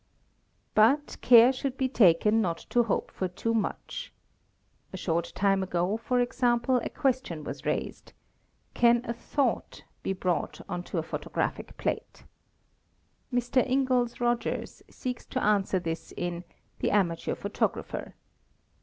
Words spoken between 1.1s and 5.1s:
care should be taken not to hope for too much. A